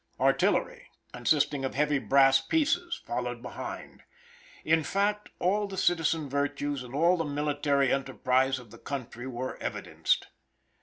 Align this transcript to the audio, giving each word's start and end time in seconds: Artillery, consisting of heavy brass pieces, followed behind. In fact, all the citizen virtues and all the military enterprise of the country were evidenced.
Artillery, 0.19 0.89
consisting 1.13 1.63
of 1.63 1.75
heavy 1.75 1.99
brass 1.99 2.41
pieces, 2.41 3.03
followed 3.05 3.43
behind. 3.43 4.01
In 4.65 4.81
fact, 4.83 5.29
all 5.37 5.67
the 5.67 5.77
citizen 5.77 6.27
virtues 6.27 6.81
and 6.81 6.95
all 6.95 7.17
the 7.17 7.23
military 7.23 7.93
enterprise 7.93 8.57
of 8.57 8.71
the 8.71 8.79
country 8.79 9.27
were 9.27 9.57
evidenced. 9.57 10.29